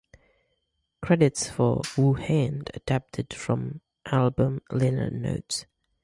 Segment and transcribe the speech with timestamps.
[1.03, 5.67] Credits for "Wu Hen" adapted from album liner notes.